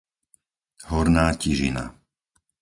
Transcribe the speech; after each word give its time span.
Horná 0.89 1.25
Tižina 1.41 1.85